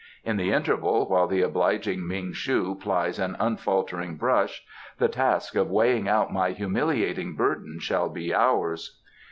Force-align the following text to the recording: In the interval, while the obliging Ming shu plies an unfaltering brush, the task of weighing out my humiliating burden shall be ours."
In 0.23 0.37
the 0.37 0.51
interval, 0.51 1.07
while 1.07 1.27
the 1.27 1.43
obliging 1.43 2.07
Ming 2.07 2.33
shu 2.33 2.73
plies 2.73 3.19
an 3.19 3.37
unfaltering 3.39 4.15
brush, 4.17 4.63
the 4.97 5.07
task 5.07 5.53
of 5.53 5.69
weighing 5.69 6.07
out 6.07 6.33
my 6.33 6.53
humiliating 6.53 7.35
burden 7.35 7.77
shall 7.79 8.09
be 8.09 8.33
ours." 8.33 8.99